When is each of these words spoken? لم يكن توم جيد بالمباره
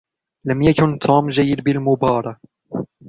لم 0.45 0.61
يكن 0.61 0.99
توم 0.99 1.27
جيد 1.29 1.63
بالمباره 1.63 2.39